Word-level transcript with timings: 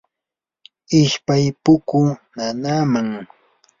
ishpay 0.99 1.45
pukuu 1.63 2.09
nanaaman. 2.35 3.07